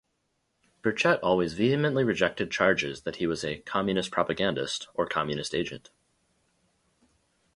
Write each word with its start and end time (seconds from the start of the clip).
Burchett 0.81 1.19
always 1.21 1.53
vehemently 1.53 2.03
rejected 2.03 2.49
charges 2.49 3.03
that 3.03 3.17
he 3.17 3.27
was 3.27 3.43
a 3.43 3.59
"communist 3.59 4.09
propagandist" 4.09 4.87
or 4.95 5.05
"communist 5.05 5.53
agent". 5.53 5.91